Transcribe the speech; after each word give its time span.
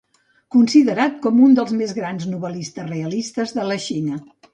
Considerat 0.53 1.19
com 1.25 1.41
un 1.47 1.53
dels 1.59 1.73
més 1.81 1.93
grans 1.97 2.25
novel·listes 2.31 2.89
realistes 2.95 3.55
de 3.59 3.67
la 3.73 3.79
Xina. 3.85 4.19